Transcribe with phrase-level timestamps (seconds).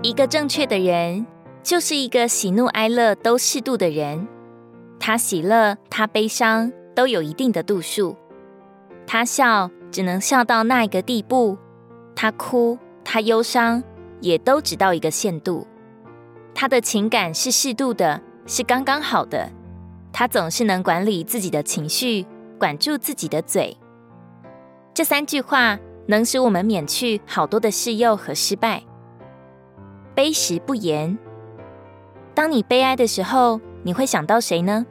[0.00, 1.26] 一个正确的人，
[1.60, 4.28] 就是一个喜怒哀乐都适度的人。
[5.00, 8.16] 他喜乐，他悲伤，都有一定的度数。
[9.08, 11.56] 他笑，只能笑到那一个地步；
[12.14, 13.82] 他哭，他忧伤，
[14.20, 15.66] 也都只到一个限度。
[16.54, 19.50] 他的情感是适度的，是刚刚好的。
[20.12, 22.24] 他总是能管理自己的情绪，
[22.56, 23.76] 管住自己的嘴。
[24.94, 25.76] 这三句话
[26.06, 28.84] 能使我们免去好多的试诱和失败。
[30.18, 31.16] 悲时不言。
[32.34, 34.84] 当你悲哀的时候，你会想到谁呢？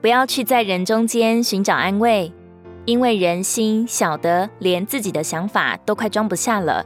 [0.00, 2.32] 不要去在人中间寻找安慰，
[2.84, 6.84] 因为人心小得连自己的想法都快装不下了，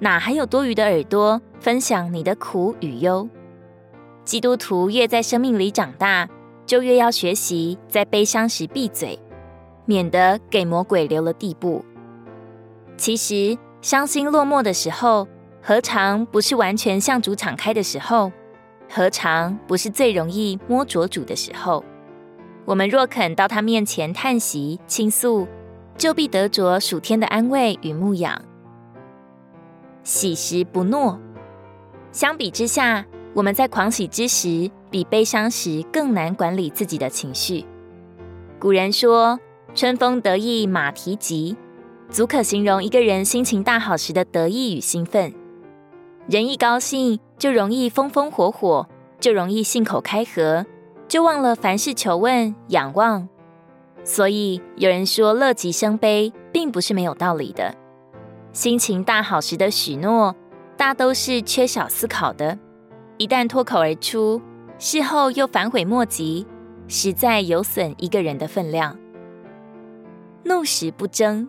[0.00, 3.26] 哪还有多余的耳朵分享你的苦与忧？
[4.22, 6.28] 基督徒越在生命里长大，
[6.66, 9.18] 就越要学习在悲伤时闭嘴，
[9.86, 11.82] 免得给魔鬼留了地步。
[12.98, 15.26] 其实，伤心落寞的时候，
[15.62, 18.32] 何尝不是完全向主敞开的时候？
[18.88, 21.84] 何尝不是最容易摸着主的时候？
[22.64, 25.46] 我们若肯到他面前叹息倾诉，
[25.96, 28.40] 就必得着属天的安慰与牧养。
[30.02, 31.20] 喜时不诺。
[32.10, 37.64] 相比之下，我们在狂喜之时，比悲伤时更难管理自己的情绪。
[38.58, 39.38] 古人说
[39.74, 41.56] ：“春风得意马蹄疾”，
[42.10, 45.32] 足可形容一个人心情大好时的得意与兴奋。
[46.28, 48.86] 人一高兴，就容易风风火火，
[49.18, 50.64] 就容易信口开河，
[51.08, 53.28] 就忘了凡事求问仰望。
[54.04, 57.74] 所以有人说乐极生悲，并不是没有道理的。
[58.52, 60.36] 心情大好时的许诺，
[60.76, 62.56] 大都是缺少思考的。
[63.16, 64.40] 一旦脱口而出，
[64.78, 66.46] 事后又反悔莫及，
[66.86, 68.96] 实在有损一个人的分量。
[70.44, 71.48] 怒时不争。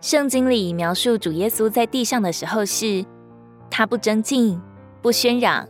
[0.00, 3.04] 圣经里描述主耶稣在地上的时候是。
[3.78, 4.60] 他不争竞，
[5.00, 5.68] 不喧嚷，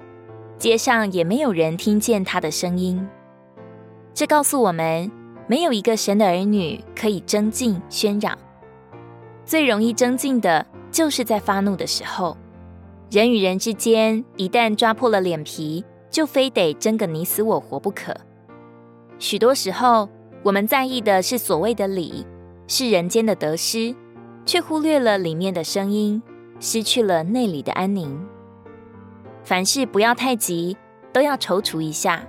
[0.57, 3.07] 街上也没有人听见他的声音。
[4.15, 5.13] 这告诉我们，
[5.47, 8.39] 没有一个神的儿女可以争竞喧嚷。
[9.45, 12.35] 最容易争竞的，就是在发怒的时候。
[13.11, 18.17] 人与人之间，一旦抓破了脸皮，就非得争个你死我活不可。
[19.19, 20.09] 许多时候，
[20.43, 22.25] 我们在意的是所谓的理，
[22.67, 23.95] 是人间的得失，
[24.47, 26.23] 却忽略了里面的声音。
[26.61, 28.27] 失去了内里的安宁。
[29.45, 30.77] 凡事不要太急，
[31.13, 32.23] 都要踌躇一下。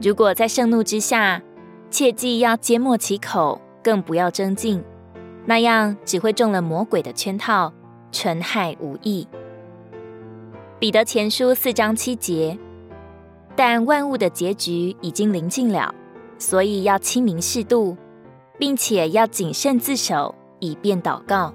[0.00, 1.42] 如果在盛怒之下，
[1.90, 4.84] 切记要缄默其口，更不要争竞，
[5.44, 7.72] 那样只会中了魔鬼的圈套，
[8.12, 9.26] 纯害无益。
[10.78, 12.58] 彼得前书四章七节。
[13.58, 15.94] 但万物的结局已经临近了，
[16.36, 17.96] 所以要清明适度，
[18.58, 21.54] 并且要谨慎自守，以便祷告。